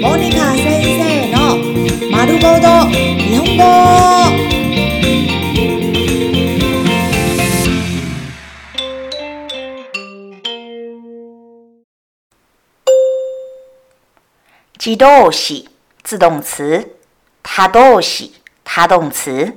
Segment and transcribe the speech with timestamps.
[0.00, 1.56] モニカ先生の
[2.14, 3.58] 「丸ごと日本語」
[14.84, 15.66] 自動詞
[16.04, 16.86] 自動詞
[17.42, 19.52] 他動詞他動詞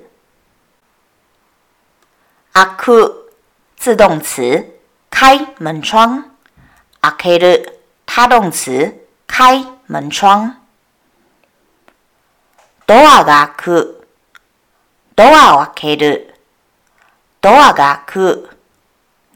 [2.53, 3.31] 開く
[3.77, 4.63] 自動詞
[5.11, 6.23] 開門窗
[7.01, 8.95] 開ける他動詞
[9.27, 10.61] 开门窗，
[12.85, 13.97] ドアが開く。
[15.15, 16.33] ドアを開ける。
[17.41, 18.49] ドアが開く。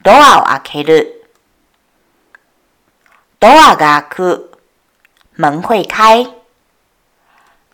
[0.03, 1.27] ドアを開ける。
[3.40, 4.52] ドアが開く。
[5.38, 6.26] 门会开。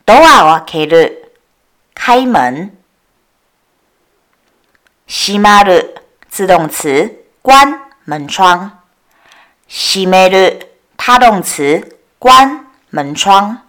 [0.05, 1.33] ドアを開ける。
[1.93, 2.77] 开门。
[5.07, 5.97] 閉まる
[6.29, 8.79] 自动词，关门窗。
[9.67, 11.97] 閉める他动词。
[12.21, 13.63] 关门窗。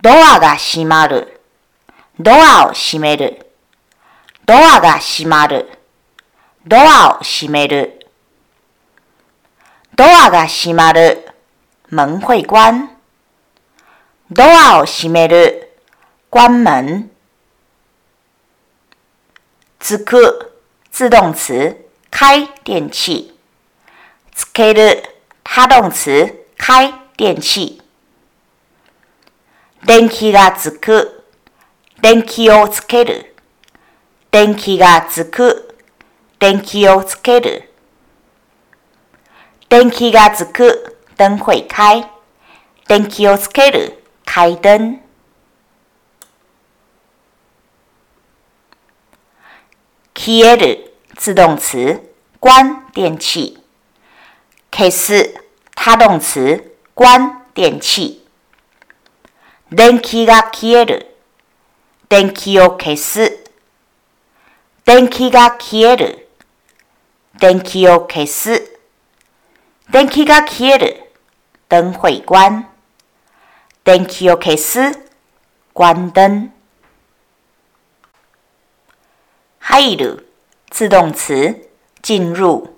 [0.00, 1.40] ドアが閉まる。
[2.20, 3.50] ドアを閉める。
[4.46, 5.68] ドアが閉まる。
[6.64, 8.00] ドアを閉める。
[9.96, 11.26] ドアが閉まる
[11.90, 12.92] 门会关。
[14.30, 15.72] ドアを閉める
[16.30, 17.10] 关门。
[19.80, 20.60] つく
[20.92, 23.36] 自动词开电器。
[24.32, 25.02] つける
[25.42, 27.80] 他动词开电器。
[29.86, 31.22] 電気がつく、
[32.02, 33.32] 電気をつける。
[34.32, 35.74] 電気がつく、
[36.40, 37.70] 電気をつける。
[39.68, 42.10] 電気がつく、灯会開。
[42.88, 45.00] 電気をつける、開灯。
[50.16, 51.98] 消える自動詞。
[52.40, 53.58] 关电器。
[54.72, 55.47] 消す。
[55.80, 58.26] 他动词关电器。
[59.70, 61.06] 電気が消える。
[62.08, 63.38] 電気を消す。
[64.84, 66.28] 電気が消える。
[67.38, 68.76] 電気を消す。
[69.88, 71.12] 電気が消える。
[71.68, 72.66] 灯会关。
[73.84, 74.98] 電気を消す。
[75.72, 76.50] 关灯。
[79.60, 80.26] 入る。
[80.72, 81.70] 自动词。
[82.02, 82.68] 进入。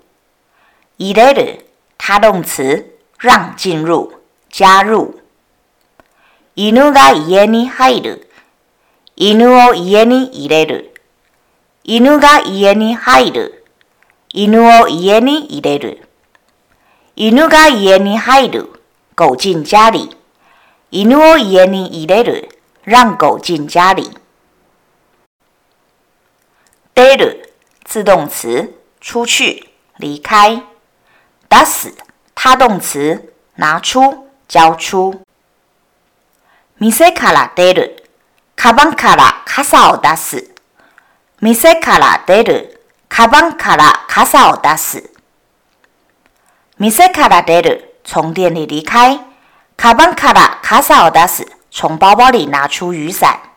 [0.99, 1.65] 入れる。
[1.97, 2.87] 他动词。
[3.21, 4.13] 让进入、
[4.49, 5.19] 加入。
[6.55, 8.27] 犬が家に入る。
[9.15, 10.95] 犬を家に入れる。
[11.83, 13.63] 犬が家に入る。
[14.33, 16.07] 犬を家に入れる。
[17.15, 18.81] 犬が家に入る。
[19.15, 20.09] 狗进家里。
[20.89, 22.49] 犬を家に入れる。
[22.85, 24.09] 让狗进家里。
[26.95, 27.51] 出て、
[27.85, 29.63] 自动词，出去、
[29.99, 30.63] 离开。
[31.47, 31.91] 出す。
[32.43, 35.21] 他动词拿出、交出。
[36.79, 37.97] ミセカラデ
[38.55, 40.49] カバンから傘を出す。
[41.39, 45.11] ミセカラデカバンから傘を出す。
[46.79, 49.19] ミセカラデ从店里离开。
[49.77, 51.45] カバンから傘を出す。
[51.69, 53.50] 从包包里拿出雨伞。